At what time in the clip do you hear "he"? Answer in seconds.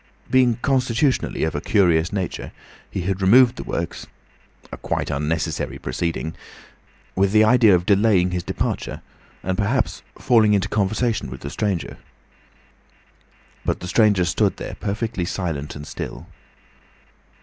2.89-3.01